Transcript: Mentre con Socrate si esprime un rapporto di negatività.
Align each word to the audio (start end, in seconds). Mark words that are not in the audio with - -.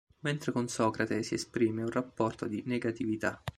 Mentre 0.21 0.51
con 0.51 0.67
Socrate 0.67 1.21
si 1.21 1.35
esprime 1.35 1.83
un 1.83 1.91
rapporto 1.91 2.47
di 2.47 2.63
negatività. 2.65 3.39